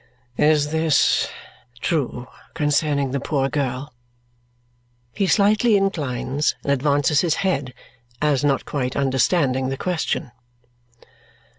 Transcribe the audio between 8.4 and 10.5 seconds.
not quite understanding the question.